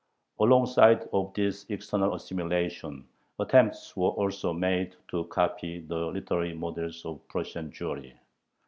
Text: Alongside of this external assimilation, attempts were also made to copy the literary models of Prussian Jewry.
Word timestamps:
Alongside 0.39 1.07
of 1.13 1.31
this 1.35 1.67
external 1.69 2.15
assimilation, 2.15 3.07
attempts 3.37 3.95
were 3.95 4.09
also 4.09 4.51
made 4.51 4.95
to 5.09 5.25
copy 5.25 5.79
the 5.79 5.95
literary 6.07 6.55
models 6.55 7.05
of 7.05 7.19
Prussian 7.27 7.69
Jewry. 7.69 8.15